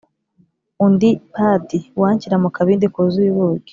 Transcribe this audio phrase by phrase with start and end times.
[0.85, 3.69] undi padi, ”uwanshyira mu kabindi kuzuye ubuki,